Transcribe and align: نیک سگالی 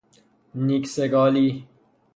نیک 0.65 0.85
سگالی 0.93 1.67